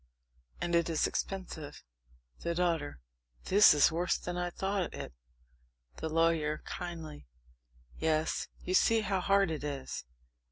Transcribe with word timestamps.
And 0.59 0.73
it 0.73 0.89
is 0.89 1.05
expensive. 1.05 1.83
THE 2.39 2.55
DAUGHTER. 2.55 3.01
This 3.43 3.71
is 3.75 3.91
worse 3.91 4.17
than 4.17 4.35
I 4.35 4.49
thought 4.49 4.95
it! 4.95 5.13
THE 5.97 6.09
LAWYER 6.09 6.63
(kindly). 6.65 7.27
Yes, 7.99 8.47
you 8.63 8.73
see 8.73 9.01
how 9.01 9.19
hard 9.19 9.51
it 9.51 9.63
is. 9.63 10.03